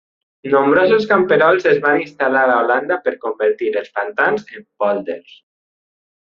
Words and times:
Nombrosos 0.51 1.03
camperols 1.11 1.67
es 1.73 1.81
van 1.83 1.99
instal·lar 2.05 2.47
a 2.47 2.57
Holanda 2.63 2.99
per 3.09 3.15
convertir 3.27 3.71
els 3.83 3.95
pantans 4.01 4.51
en 4.59 4.69
pòlders. 4.85 5.41